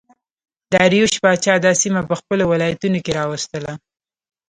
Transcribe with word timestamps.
داریوش 0.73 1.13
پاچا 1.23 1.55
دا 1.65 1.71
سیمه 1.81 2.01
په 2.09 2.13
خپلو 2.19 2.43
ولایتونو 2.51 2.99
کې 3.05 3.11
راوستله 3.19 3.71